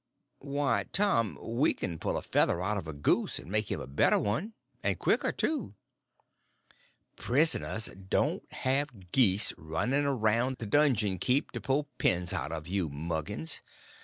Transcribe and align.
"Why, 0.55 0.85
Tom, 0.91 1.37
we 1.39 1.75
can 1.75 1.99
pull 1.99 2.17
a 2.17 2.23
feather 2.23 2.59
out 2.59 2.75
of 2.77 2.87
a 2.87 2.91
goose 2.93 3.37
and 3.37 3.51
make 3.51 3.69
him 3.71 3.79
a 3.79 3.85
better 3.85 4.17
one; 4.17 4.53
and 4.81 4.97
quicker, 4.97 5.31
too." 5.31 5.75
"Prisoners 7.15 7.87
don't 8.09 8.51
have 8.51 9.11
geese 9.11 9.53
running 9.57 10.05
around 10.07 10.55
the 10.57 10.65
donjon 10.65 11.19
keep 11.19 11.51
to 11.51 11.61
pull 11.61 11.87
pens 11.99 12.33
out 12.33 12.51
of, 12.51 12.67
you 12.67 12.89
muggins. 12.89 13.61